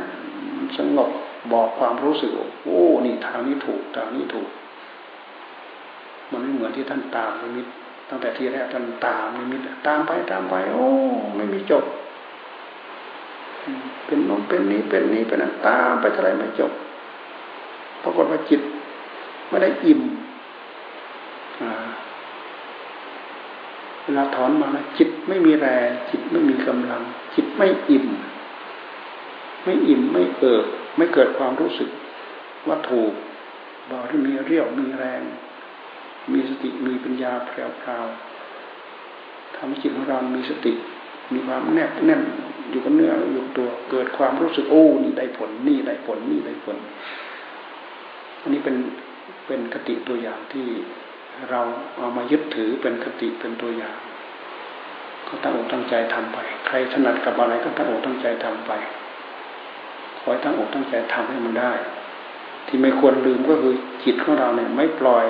[0.56, 1.10] มันสงบ
[1.52, 2.30] บอกความรู้สึก
[2.64, 4.48] โอ้นี่ทางนี้ถูกทางนี้ถูก
[6.30, 7.66] มันไม่เหมือนที่ท่านตามนิมิต
[8.08, 10.88] ตั้งแต่ที่แรกท่านตามนิมิตตามไปตามไป โอ้
[11.36, 11.84] ไม่มีจบ
[14.06, 16.72] เป็นโน้นเป็นนี้เป็นนี้เป็นนั้นตามไปเท่าไรไม่จบ
[18.02, 18.60] ปรากฏว่าจิต
[19.48, 20.00] ไม่ได้อิ่ม
[21.58, 21.64] เว
[24.16, 27.02] ลาถอนมานะจิตไม่มีแรงจิตไม่มีกำลัง
[27.34, 28.06] จิตไม่อิ่ม
[29.64, 30.64] ไม่อิ่มไม่เอิบ
[30.96, 31.88] ไม่เกิดความรู้สึก
[32.66, 33.12] ว่าถูก
[33.90, 35.22] บอกที่มีเรี่ยวมีแรง
[36.32, 40.72] มีสติมีปัญญาแผ่วๆทำให้จิตของเรามีสติ
[41.32, 42.22] มีความแนบแน่น
[42.70, 46.76] อยู่กับเนื้ออยู่ตัวเกิดความรู้สึกโอ้นี่ได้ผลนี่ได้ผลนี่ได้ผล
[48.42, 48.76] อันนี้เป็น
[49.46, 50.66] เป็นคติตัวอย่างที่
[51.50, 51.60] เรา
[51.98, 53.96] เอามายึดถือเป็นคติเป็นตัวอย่าง
[55.26, 58.72] ก็ตั้งอกตั้งใจทำไป ใครถนัดกับอะไรก็ตั้งอกตั้งใจทำไป
[60.20, 61.72] คอยตั้งอกตั้งใจทำให้มันได้
[62.66, 63.74] ที่ไม่ควรลืมก็คือ
[64.04, 65.24] จิตของเราเนี่ย ไม่ปล่อย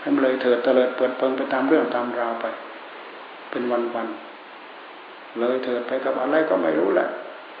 [0.00, 2.46] ให้มันเลยเถิดเตลิดเปิดเปิงไปตามเรื่องตามราวไป
[3.50, 4.08] เป็นวันวัน
[5.38, 7.08] เลยเถิดไปกับอะไรก็ไม่รู้แหละ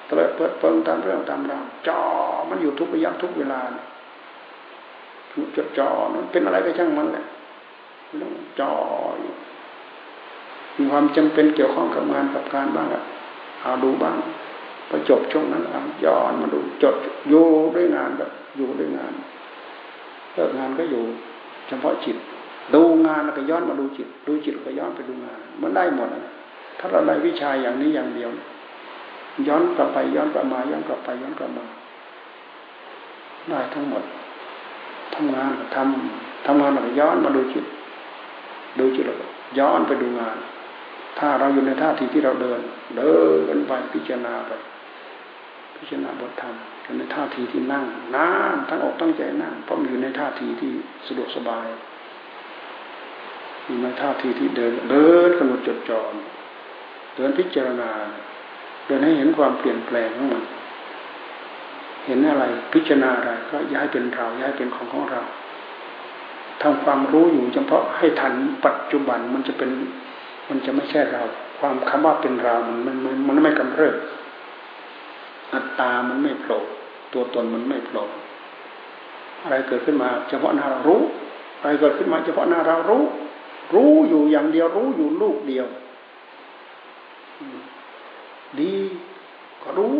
[0.06, 2.00] เตลิดเปิดเปิงตามเรื่องตามราวจอ
[2.50, 3.60] มันอยู่ทุกระยะทุกเวลา
[5.56, 7.24] จดจอมันเป็นอะไรก็ช่างมันแหละ
[8.22, 8.72] ต้องจ่อ
[10.76, 13.02] มีความจำเป็นเกี่ยวข้องกับงานกับการบ้างอะ
[13.62, 14.16] เอาดูบ้าง
[14.88, 16.96] พอจบช่วงนั้นเอาย้อนมาดูจด
[17.28, 19.12] อยู่ด้วยงานแบบอยู่ด้วยงาน
[20.32, 21.02] เลิกงานก็อยู่
[21.68, 22.16] เฉพาะจิต
[22.74, 26.08] ดูงานแล้วก็ย้อนมาดูจิต ดูจิตก็ย้อนไปดูงาน มันได้หมด
[26.78, 28.30] ถ้าเราได้วิชาอย่างนี้อย่างเดียว
[29.48, 31.64] ย้อนกลับไปย้อนกลับมาย้อนกลับไปย้อนกลับมา
[33.48, 34.04] ได้ทั้งหมด
[35.14, 37.64] ทำงานทำทำงานแล้วก็ย้อนมาดูจิต
[38.78, 39.26] ดูจิตแล้วก็
[39.58, 40.36] ย้อนไปดูงาน
[41.18, 42.60] ถ้าเราอยู่ในท่าทีที่เราเดิน
[42.96, 43.14] เดิ
[43.54, 44.52] นไปพิจารณาไป
[45.76, 47.84] พิจารณาบทธรรมอยู่ในท่าทีที่นั่ง
[48.16, 50.70] นั่งทั้งอกตั้งใจนั่งเพราะมันอยู่ในท่าทีที่
[51.06, 51.66] สะดวกสบาย
[53.66, 56.00] อยู่ในท่าทีที่เดินเดินกำหนดจดจ่อ
[57.16, 57.90] เดินพิจารณา
[58.86, 60.44] เดินให้เห็นความเปลี่ยนแปลงของมัน
[62.06, 65.22] เห็นอะไรพิจารณาอะไรก็ย้ายเป็นเราย้ายเป็นของของเรา
[66.62, 69.70] ทำความรู้อยู่เฉพาะให้ทันปัจจุบันมันจะเป็น
[70.48, 71.22] มันจะไม่ใช่เรา
[71.58, 72.54] ความคำว่าเป็นเรา
[72.86, 73.94] มันมันมันไม่กำเริบ
[75.52, 76.60] อัตตามันไม่โผล่
[77.12, 78.04] ตัวตนมันไม่โผล่
[79.42, 81.02] อะไรเกิดขึ้นมา เฉพาะหน้าเรารู้
[81.60, 83.04] อะไรเกิดขึ้นมาเฉพาะหน้าเรารู้
[83.74, 85.66] รู้อยู่อย่างเดียวรู้อยู่ลูกเดียว
[88.60, 88.74] ดี
[89.62, 89.94] ก็รู้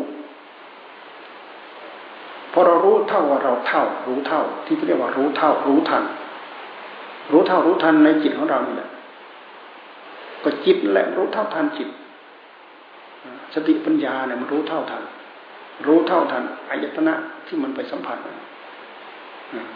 [2.53, 6.05] พอเรารู้เท่าว่าเราเท่า รู้เท่า ที่เรียกว่ารู้เท่า รู้ทัน
[7.32, 8.90] รู้เท่ารู้ทันในจิตของเรานี่แหละ
[10.44, 11.88] ก็จิตแหละรู้เท่าทันจิต
[13.54, 15.02] สติปัญญาเนี่ยมันรู้เท่าทัน
[15.86, 17.14] รู้เท่าทันอายตนะ
[17.46, 18.18] ที่มันไปสัมผัส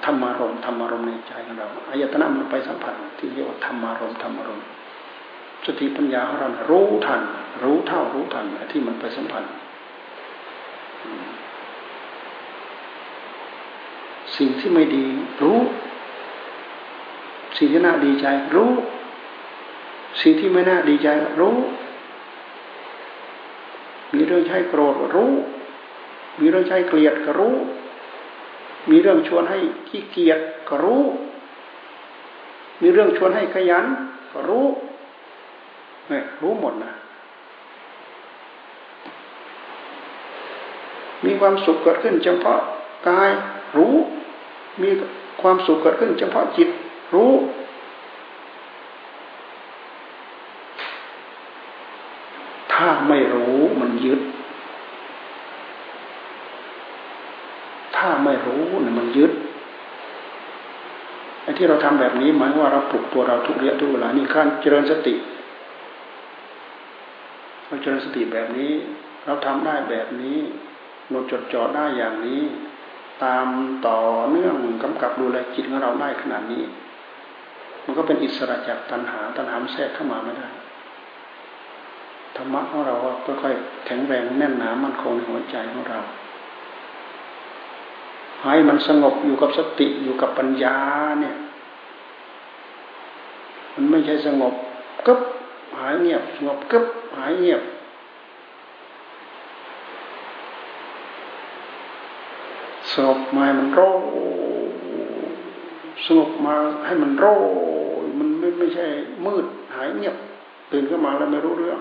[0.04, 4.60] ธรรมารมธรรมารมในใจของเราอายตนะมันไปสัมผัส ที่เรียกว่าธรรมารมธรรมารม
[5.66, 7.20] สติปัญญาของเรารู้ทัน
[7.62, 9.42] รู้เท่ารู้ทันที่มันไปสัมผัส
[14.36, 15.04] สิ่งที่ไม่ดี
[15.42, 15.58] รู้
[17.60, 18.72] สิ่งที่น่าดีใจ รู้
[20.20, 21.08] สิ่งที่ไม่น่าดีใจ
[21.40, 21.56] รู้
[24.14, 25.32] มีเรื่องใช้โกรธรู้
[26.40, 27.54] มีเรื่องใช้เกลียดก็รู้
[28.90, 31.02] มีเรื่องชวนให้ขี้เกียจก็รู้
[32.82, 33.84] มีเรื่องชวนให้ขยัน
[34.32, 34.66] ก็รู้
[36.08, 36.92] เนี่ยรู้หมดนะ
[41.24, 42.60] มีความสุขเกิดขึ้นเฉพาะ
[43.08, 43.30] กาย
[43.76, 43.94] รู้
[44.82, 44.90] มี
[45.42, 46.68] ความสุขเกิดขึ้นเฉพาะจิต
[47.14, 47.32] รู้
[52.72, 54.20] ถ้าไม่รู้มันยึด
[57.96, 59.32] ถ้าไม่รู้เนี่ยมันยึด
[61.42, 65.14] ไอ้ที่เราทำแบบนี้หมายว่าเราปลุกตัวเราทุกเรื่องทุกเวลานี่ขั้นเจริญสติ
[67.66, 68.72] เราเจริญสติแบบนี้
[69.26, 70.38] เราทำได้แบบนี้
[71.10, 72.42] เราจดจ่อได้อย่างนี้
[73.24, 73.46] ตาม
[73.86, 73.98] ต่อ
[74.30, 76.62] เนื่องกำกับดูแลจิตของเราได้ขนาดนี้
[77.84, 80.48] มันก็เป็นอิสระจากตัณหา ตัณหาแทรกเข้ามาไม่ได้
[82.36, 82.94] ธรรมะของเรา
[83.26, 83.54] ก็ค่อย
[83.86, 86.00] แข็งแรงแน่นหนามั่นคงในหัวใจของเรา
[88.42, 90.76] ให้มันสงบอยู่กับสติอยู่กับปัญญา
[91.20, 91.36] เนี่ย
[93.74, 94.54] มันไม่ใช่สงบ
[95.06, 95.20] กึบ
[95.78, 96.84] หายเงียบสงบกึบ
[97.16, 97.62] หายเงียบ
[102.92, 103.80] สงบมามันโร
[106.06, 106.54] สงบมา
[106.86, 107.26] ให้มันโร
[108.02, 108.86] ยมันไม่ไม่ใช่
[109.26, 110.16] มืดหายเงียบ
[110.72, 111.80] ตื่นขึ้นมาแล้วไม่รู้เรื่อง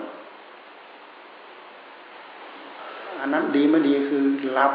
[3.18, 4.22] อันนั้นดีไม่ดีคือ
[4.54, 4.72] หลับ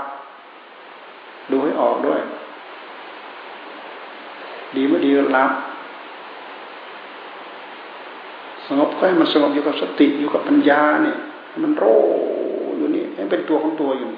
[1.51, 2.19] ดูให้ออกด้วย
[4.75, 5.51] ดีไม่ดีหลับ
[8.67, 11.17] สงบก็ให้มันสงบอยู่กับสติอยู่กับปัญญาเนี่ย
[11.63, 11.85] มันโร
[12.77, 14.11] อยู่นี่ให้เป็นตัวของตัวอยู่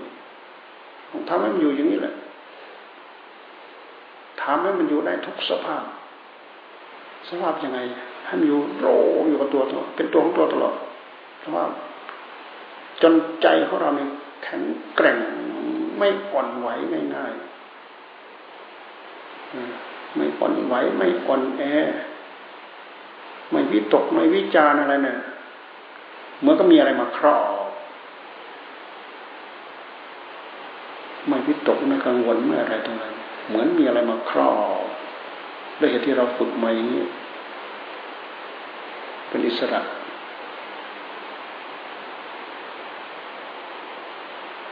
[1.29, 2.13] ทำให้มันอยู่อย่างนี้แหละ
[4.49, 5.83] ทำให้มันอยู่ได้ทุกสภาพ
[7.29, 7.79] สภาพยังไง
[8.25, 8.87] ให้มันอยู่โร
[9.27, 10.75] อยู่กับตัวตัวเป็นตัวของตัวตลอด
[11.43, 11.69] สภาพ
[13.01, 14.09] จนใจของเราเนี่ย
[14.43, 14.61] แข็ง
[14.95, 15.17] แกร่ง
[15.97, 16.67] ไม่อ่อนไหว
[17.15, 17.43] ง่ายๆ
[20.15, 21.61] ไม่อ่อนไหวไม่อ่อนแอ
[23.51, 25.17] ไม่วิตกไม่วิจารอะไรเนี่ย
[26.39, 27.67] เหมือนก็มีอะไรมาครอบ
[31.27, 33.13] ไม่วิตกไม่กังวลไม่อะไรตรงนั้น
[33.47, 34.83] เหมือนมีอะไรมาครอบ
[35.79, 37.03] ด้วยเหตุที่เราฝึกมาอย่างนี้
[39.27, 39.81] เป็นอิสระ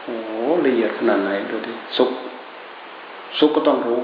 [0.02, 0.16] โอ้
[0.66, 2.12] ละเอียดขนาดไหนดูดิสุข
[3.40, 4.02] สุขก็ต้องรู้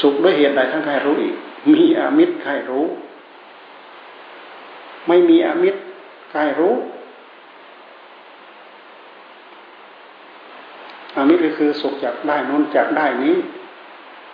[0.00, 1.34] สุขด้วยเหตุใดทั้งใครรู้อีก
[1.72, 2.86] มีอามิตรใครรู้
[5.08, 5.80] ไม่มีอามิตร
[6.30, 6.74] ใครรู้
[11.16, 13.36] อามิตรก็คือสุขจากได้นู้นจากได้นี้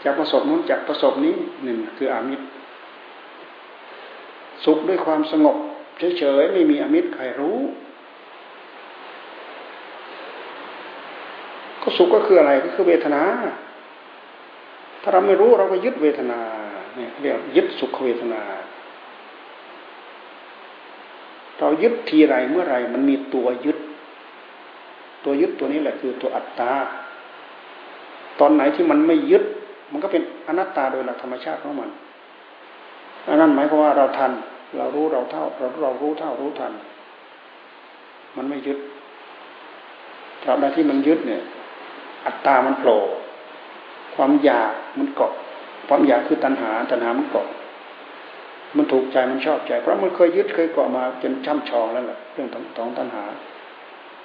[0.05, 2.45] จากประสบนู้นจากประสบนี้หนึ่งคืออามิตร
[4.65, 5.57] สุขด้วยความสงบ
[6.19, 7.59] เฉยๆไม่มีอมิตรใครรู้
[11.83, 13.23] ก็สุขก็คืออะไรก็คือเวทนา
[15.03, 16.41] ถ้าเราไม่รู้เราก็ยึดเวทนา
[16.97, 18.43] เนี่ยเรียกยึดสุขเวทนา
[21.59, 23.79] เรายึดทีไรเมื่อไรมันมีตัวยึด
[25.25, 26.73] ตัวยึดตัวนี้แหละคือตัวอัตตา
[28.41, 29.45] ตอนไหนที่มันไม่ยึด
[29.93, 31.91] มันก็เป็นอนัตตาโดยหลักธรรมชาติของมัน
[33.29, 34.33] อันนั้นหมายความว่าเราทัน
[34.77, 36.73] เรารู้เราเท่า เราเรารู้เท่ารู้ทัน
[38.37, 38.79] มันไม่ยึด
[40.43, 41.43] ตราบใดที่มันยึดเนี่ย
[42.27, 42.99] อัตตามันโผล่
[44.15, 45.33] ความอยากมันเกาะ
[45.89, 47.47] ความอยากคือตัณหา ตัณหามันเกาะ
[48.77, 53.25] มันถูกใจมันชอบใจ เพราะมันเคยยึดเคยเกาะมาจนช่ำชองแล้วแหละเรื่องของตัณหา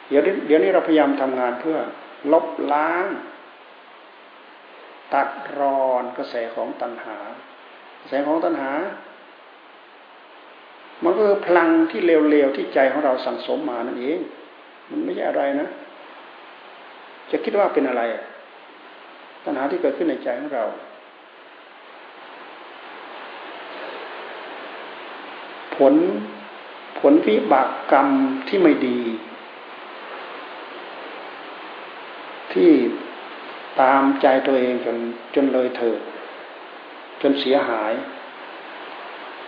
[0.09, 1.77] เดี๋ยวนี้เดี๋ยวนี้เราพยายามทำงานเพื่อ
[2.33, 3.05] ลบล้าง
[5.13, 7.17] ตัดรอนกระแสของตัณหา
[8.01, 8.71] กระแสของตัณหา
[11.03, 14.19] มันก็คือพลังที่เร็วๆที่ใจของเราสั่งสมมานั่นเอง
[14.89, 15.67] มันไม่ใช่อะไรนะ
[17.31, 18.01] จะคิดว่าเป็นอะไร
[19.45, 20.65] ตัณหาที่เกิดขึ้นในใจของเรา
[25.75, 25.93] ผล
[26.99, 28.07] ผลวิบากกรรม
[28.47, 28.99] ที่ไม่ดี
[32.57, 32.73] ที่
[33.81, 34.97] ตามใจตัวเองจน
[35.35, 35.99] จนเลยเถิด
[37.21, 37.93] จนเสียหาย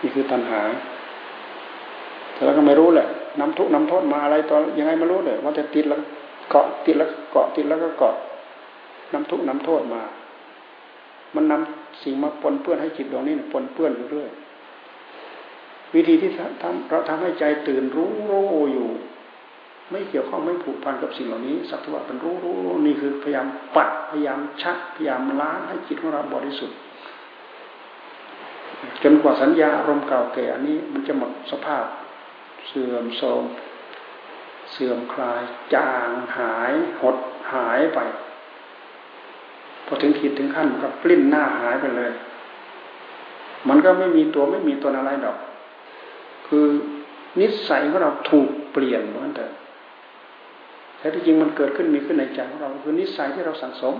[0.00, 0.62] นี่คือตัณหา
[2.32, 3.08] แต่เราก็ไม่รู้แหละ
[3.40, 6.00] น้ำทุกน้ำโทษมาอะไรตอนยังไงไม่รู้เลยว่าจะติดแล้ว
[6.50, 8.14] เกาะติดแล้วเกาะติดแล้วก็เกาะ
[9.12, 10.02] น้ำทุกน้ำโทษมา
[11.34, 14.30] มันนำสิ่งมาปนเปื้อนให้จิตดวงนี้ปนเปื้อนอยู่เรื่อย
[15.94, 16.30] วิธีที่
[16.62, 18.88] ทำเราทำให้ใจตื่นรู้รู้อยู่
[19.90, 26.78] ไม่เกี่ยวข้องไม่ผูกพันกับสิ่งเหล่านี้ สักว่าเป็นรู้รู้นี่คือพยายามปัดพยายามชักพยายามล้างให้จิตของเราบริสุทธิ์
[29.02, 31.84] จนกว่าสัญญาอารมณ์เก่าแก่อันนี้มันจะหมดสภาพ
[32.68, 33.42] เสื่อมโทรม
[34.72, 35.42] เสื่อมคลาย
[35.74, 37.16] จางหายหด
[37.52, 38.00] หายไป
[39.86, 42.12] พอถึงขีดถึงขั้นก็ปลิ้นหน้าหายไปเลย
[43.68, 45.36] มันก็ไม่มีตัวไม่มีตนอะไรดอก
[46.46, 46.66] คือ
[47.40, 49.46] นิสัยของเราถูกเปลี่ยนเหมือนแต่
[51.00, 53.94] แต่ที่จริงมันเกิดขึ้นมีขึ้นในใจของเราคือนิสัยที่เราสั่งสม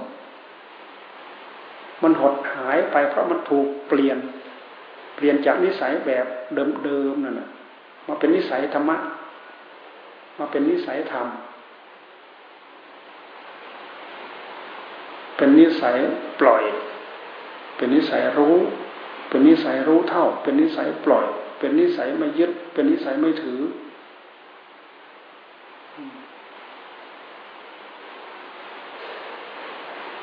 [2.02, 4.18] มันหดหายไปเพราะมันถูกเปลี่ยน
[5.16, 6.26] เปลี่ยนจากนิสัยแบบ
[6.84, 7.48] เดิมๆนั่นแหะ
[8.08, 8.96] มาเป็นนิสัยธรรมะ
[10.38, 11.26] มาเป็นนิสัยธรรม
[15.36, 15.96] เป็นนิสัย
[16.40, 16.62] ปล่อย
[17.76, 18.56] เป็นนิสัยรู้
[19.28, 21.26] เป็นนิสัยรู้เท่า เป็นนิสัยปล่อย
[21.58, 23.60] เป็นนิสัยไม่ยึด เป็นนิสัยไม่ถือ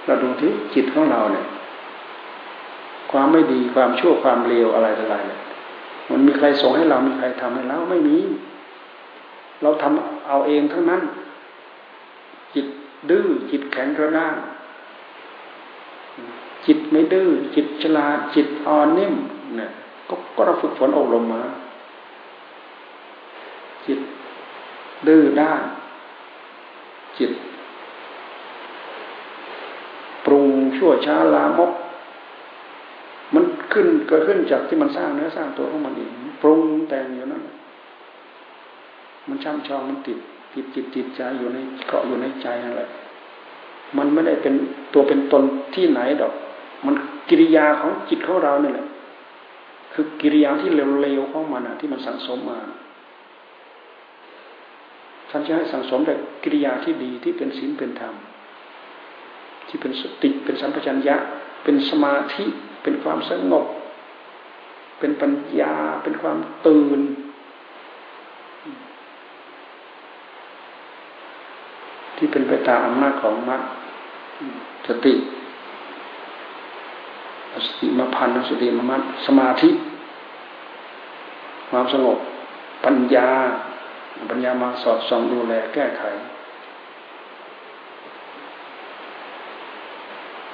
[0.05, 1.45] เราดู ที่จิตของเราเนี่ย
[3.11, 5.39] ความไม่ดีความชั่วความเลวอะไรอะไรเนี่ย
[6.11, 8.17] มันมีใครส่งให้เรามีใครทำให้เราไม่มี
[9.61, 11.01] เราทำเอาเองทั้งนั้น
[12.55, 12.67] จิต
[13.09, 14.35] ดื้อจิตแข็งกระด้าง
[16.65, 19.13] จิตไม่ดื้อจิตฉลาดจิตอ่อนนิ่ม
[19.57, 19.71] เนี่ย
[20.09, 21.41] ก็ก็เราฝึกฝนอบรมมา
[23.85, 23.99] จิต
[25.07, 25.61] ดื้อด้าน
[27.19, 27.31] จิต
[30.25, 31.71] ปรุง ชั่วช้าลามก
[33.33, 36.11] มันขึ้นเกิดขึ้นจากที่มันสร้างเนื้อสร้างตัวของมันเอง
[36.41, 37.43] ปรุงแต่งอยู่นั้น
[39.27, 40.17] มันช่ำชองมันติด
[40.53, 42.89] ติดจิตติดใจอยู่ในเกาะอยู่ในใจนั่นแหละ
[43.97, 44.53] มันไม่ได้เป็น
[44.93, 45.43] ตัวเป็นตน
[45.75, 46.33] ที่ไหนดอก
[46.85, 46.95] มัน
[47.29, 48.87] กิริยาของจิตของเราเนี่ยแหละ
[49.93, 52.59] คือกิริยาที่เร็วๆของมันอะที่มันสั่งสมมา
[55.29, 56.13] ท่านจะให้สั่งสมแต่
[56.43, 58.13] กิริยาที่ดีที่เป็นศีลเป็นธรรม
[59.67, 61.15] ที่เป็นสติเป็นสัมปชัญญะ
[61.63, 62.45] เป็นสมาธิ
[62.83, 63.65] เป็นความสงบ
[64.99, 66.99] เป็นปัญญา เป็นความตื่น
[72.17, 73.61] ที่เป็นไปตามอำนาจของมรรค
[74.87, 75.13] สติ
[77.65, 79.69] สติมาพันสติมามัดสมาธิ
[81.69, 82.17] ความสงบ
[82.85, 83.29] ปัญญา
[84.29, 86.03] ปัญญามาสอดส่องดูแลแก้ไข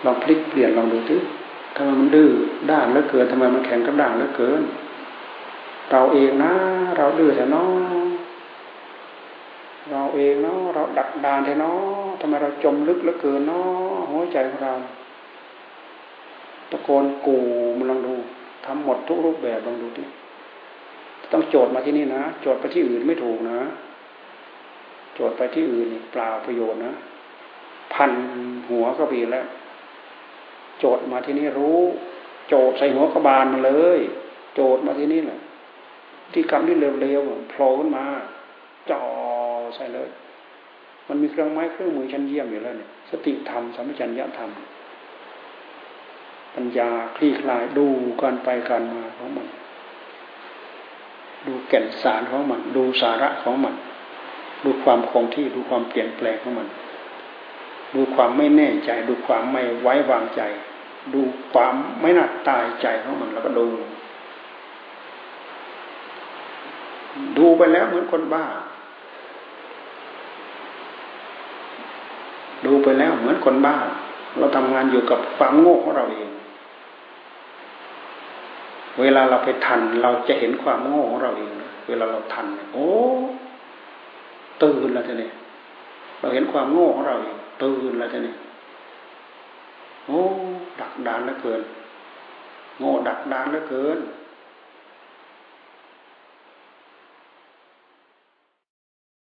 [0.06, 1.18] ลองพลิกเปลี่ยนลองดูที
[1.76, 2.30] ทำไมมันดื้อ
[2.72, 4.62] ด้านเหลือเกินทำไมมันแข็งกระด้างเหลือเกิน
[5.92, 6.54] เราเองนะ
[6.98, 7.68] เราดื้อแต่น้อ
[8.02, 8.04] ง
[9.92, 14.74] เราเองเนาะเราดักดานแท้เนาะทำไมเราจมลึกเหลือเกินเนาะหัวใจของเรา
[16.70, 17.38] ตะโกนกู
[17.78, 18.14] มันลองดู
[18.66, 20.04] ทำหมดทุกรูปแบบลองดูดิ
[21.32, 23.60] ต้องโจทย์มาที่นี่นะโจทย์ไปที่อื่นไม่ถูกนะ
[25.16, 26.94] โจทย์ไปที่อื่นเปล่าประโยชน์นะ
[27.94, 28.12] พัน
[28.70, 29.46] หัวก็ปีแล้ว
[30.80, 31.82] โจทย์มาที่นี่รู้
[32.48, 34.00] โจทย์ใส่หัวกระบาลมาเลย
[34.56, 35.42] โจทย์มาที่นี่แหละ
[36.34, 38.06] ที่กรรมที่เร็วๆโผล่ขึ้นมา
[38.90, 39.02] จ่อ
[39.76, 40.10] ใส่เลย
[41.08, 44.52] มันมีเครื่องไม้เครื่องมือชั้นเยี่ยมอยู่แล้วเนี่ย สติธรรมสัมปชัญญะธรรม
[46.56, 47.88] ปัญญาคลี่คลายดู
[48.22, 49.48] การไปการมาของมัน
[51.48, 53.76] ดูแก่นสารของมัน ดูสาระของมัน
[54.64, 56.68] ดูความคงที่ดูความเปลี่ยนแปลงของมัน
[57.94, 60.42] ดูความไม่แน่ใจ ดูความไม่ไว้วางใจ
[61.14, 61.22] ดู
[61.54, 63.68] ความไม่น่าตายใจของมันแล้วก็ดู
[67.38, 68.46] ดูไปแล้วเหมือนคนบ้า
[72.66, 73.76] ดูไปแล้วเหมือนคนบ้า
[74.38, 76.30] เราทำงานอยู่กับความโง่ของเราเอง
[79.02, 81.52] เวลาเราไปทัน เราจะเห็นความโง่ของเราเอง
[81.88, 82.90] เวลาเราทัน โอ้
[84.64, 85.30] ตื่นแล้วทีนี้
[86.20, 88.36] เราเห็นความโง่ของเราเอง ตื่นแล้วจะนี่
[90.08, 90.20] โอ้
[90.82, 91.62] ดักดานเหลือเกิน
[92.80, 93.98] โง่ดักดานเหลือเกิน